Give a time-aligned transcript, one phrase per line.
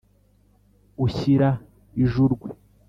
[1.05, 1.49] ushyira
[2.01, 2.49] i jurwe